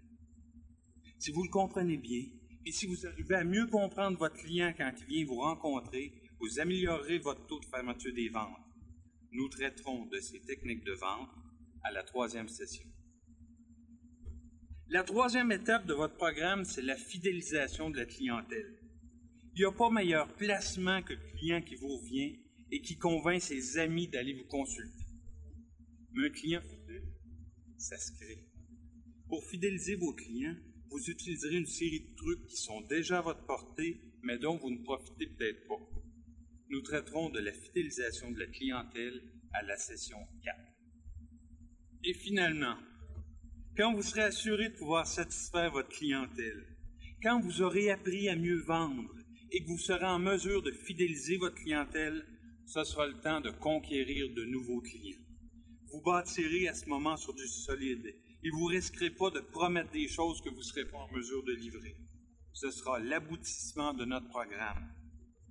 Si 1.18 1.32
vous 1.32 1.42
le 1.42 1.50
comprenez 1.50 1.96
bien, 1.96 2.26
et 2.64 2.70
si 2.70 2.86
vous 2.86 3.04
arrivez 3.04 3.34
à 3.34 3.42
mieux 3.42 3.66
comprendre 3.66 4.16
votre 4.18 4.36
client 4.36 4.72
quand 4.78 4.92
il 5.00 5.06
vient 5.06 5.26
vous 5.26 5.40
rencontrer, 5.40 6.12
vous 6.38 6.60
améliorerez 6.60 7.18
votre 7.18 7.44
taux 7.48 7.58
de 7.58 7.66
fermeture 7.66 8.14
des 8.14 8.28
ventes. 8.28 8.56
Nous 9.32 9.48
traiterons 9.48 10.06
de 10.06 10.20
ces 10.20 10.38
techniques 10.42 10.84
de 10.84 10.92
vente 10.92 11.30
à 11.82 11.90
la 11.90 12.04
troisième 12.04 12.48
session. 12.48 12.91
La 14.92 15.04
troisième 15.04 15.50
étape 15.52 15.86
de 15.86 15.94
votre 15.94 16.16
programme, 16.16 16.66
c'est 16.66 16.82
la 16.82 16.96
fidélisation 16.96 17.88
de 17.88 17.96
la 17.96 18.04
clientèle. 18.04 18.78
Il 19.54 19.60
n'y 19.60 19.64
a 19.64 19.72
pas 19.72 19.88
meilleur 19.88 20.28
placement 20.36 21.02
que 21.02 21.14
le 21.14 21.38
client 21.38 21.62
qui 21.62 21.76
vous 21.76 21.96
revient 21.96 22.38
et 22.70 22.82
qui 22.82 22.98
convainc 22.98 23.40
ses 23.40 23.78
amis 23.78 24.08
d'aller 24.08 24.34
vous 24.34 24.44
consulter. 24.44 25.06
Mais 26.12 26.26
un 26.26 26.30
client 26.30 26.60
fidèle, 26.60 27.08
ça 27.78 27.96
se 27.96 28.12
crée. 28.12 28.44
Pour 29.30 29.42
fidéliser 29.46 29.94
vos 29.94 30.12
clients, 30.12 30.56
vous 30.90 31.08
utiliserez 31.08 31.56
une 31.56 31.64
série 31.64 32.00
de 32.10 32.14
trucs 32.14 32.46
qui 32.48 32.56
sont 32.58 32.82
déjà 32.82 33.20
à 33.20 33.22
votre 33.22 33.46
portée, 33.46 33.98
mais 34.22 34.36
dont 34.36 34.58
vous 34.58 34.72
ne 34.72 34.82
profitez 34.84 35.26
peut-être 35.26 35.68
pas. 35.68 35.80
Nous 36.68 36.82
traiterons 36.82 37.30
de 37.30 37.40
la 37.40 37.52
fidélisation 37.54 38.30
de 38.30 38.40
la 38.40 38.46
clientèle 38.46 39.22
à 39.54 39.62
la 39.62 39.78
session 39.78 40.18
4. 40.44 40.54
Et 42.04 42.12
finalement, 42.12 42.76
quand 43.76 43.94
vous 43.94 44.02
serez 44.02 44.22
assuré 44.22 44.68
de 44.68 44.76
pouvoir 44.76 45.06
satisfaire 45.06 45.70
votre 45.70 45.88
clientèle, 45.88 46.66
quand 47.22 47.40
vous 47.40 47.62
aurez 47.62 47.90
appris 47.90 48.28
à 48.28 48.36
mieux 48.36 48.60
vendre 48.60 49.14
et 49.50 49.62
que 49.62 49.68
vous 49.68 49.78
serez 49.78 50.06
en 50.06 50.18
mesure 50.18 50.62
de 50.62 50.72
fidéliser 50.72 51.38
votre 51.38 51.56
clientèle, 51.56 52.26
ce 52.66 52.84
sera 52.84 53.06
le 53.06 53.18
temps 53.20 53.40
de 53.40 53.50
conquérir 53.50 54.28
de 54.34 54.44
nouveaux 54.44 54.80
clients. 54.80 55.18
Vous 55.90 56.02
bâtirez 56.02 56.68
à 56.68 56.74
ce 56.74 56.86
moment 56.86 57.16
sur 57.16 57.34
du 57.34 57.46
solide 57.46 58.14
et 58.44 58.50
vous 58.50 58.64
risquerez 58.66 59.10
pas 59.10 59.30
de 59.30 59.40
promettre 59.40 59.92
des 59.92 60.08
choses 60.08 60.40
que 60.40 60.50
vous 60.50 60.56
ne 60.56 60.62
serez 60.62 60.86
pas 60.86 60.98
en 60.98 61.12
mesure 61.12 61.44
de 61.44 61.52
livrer. 61.52 61.96
Ce 62.52 62.70
sera 62.70 62.98
l'aboutissement 62.98 63.94
de 63.94 64.04
notre 64.04 64.28
programme. 64.28 64.92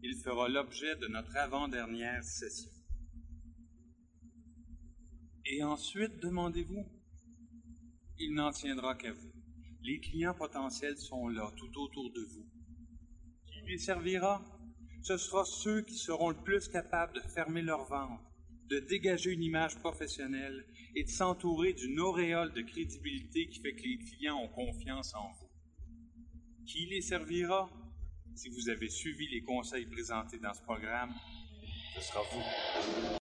Il 0.04 0.16
fera 0.18 0.48
l'objet 0.50 0.96
de 0.98 1.08
notre 1.08 1.36
avant-dernière 1.38 2.24
session. 2.24 2.72
Et 5.46 5.64
ensuite, 5.64 6.20
demandez-vous, 6.20 6.86
il 8.22 8.34
n'en 8.34 8.52
tiendra 8.52 8.96
qu'à 8.96 9.12
vous. 9.12 9.32
Les 9.84 10.00
clients 10.00 10.36
potentiels 10.36 10.98
sont 10.98 11.28
là, 11.28 11.52
tout 11.58 11.80
autour 11.80 12.12
de 12.12 12.22
vous. 12.22 12.46
Qui 13.48 13.62
les 13.68 13.80
servira? 13.80 14.46
Ce 15.02 15.18
sera 15.18 15.44
ceux 15.44 15.82
qui 15.82 15.96
seront 15.96 16.30
le 16.30 16.44
plus 16.44 16.68
capables 16.68 17.14
de 17.14 17.22
fermer 17.22 17.64
leur 17.64 17.86
vente, 17.86 18.22
de 18.70 18.80
dégager 18.80 19.32
une 19.32 19.42
image 19.42 19.80
professionnelle 19.80 20.66
et 20.96 21.04
de 21.04 21.10
s'entourer 21.10 21.74
d'une 21.74 22.00
auréole 22.00 22.54
de 22.54 22.62
crédibilité 22.62 23.48
qui 23.48 23.60
fait 23.60 23.74
que 23.74 23.82
les 23.82 23.98
clients 23.98 24.38
ont 24.38 24.50
confiance 24.50 25.16
en 25.16 25.32
vous. 25.40 25.50
Qui 26.68 26.86
les 26.86 27.02
servira? 27.02 27.70
Si 28.36 28.50
vous 28.50 28.70
avez 28.70 28.90
suivi 28.90 29.28
les 29.30 29.42
conseils 29.42 29.88
présentés 29.88 30.38
dans 30.38 30.54
ce 30.54 30.62
programme, 30.62 31.14
ce 31.96 32.02
sera 32.02 32.22
vous. 32.32 33.02